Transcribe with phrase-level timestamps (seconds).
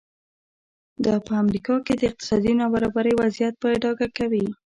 [1.05, 4.45] دا په امریکا کې د اقتصادي نابرابرۍ وضعیت په ډاګه کوي.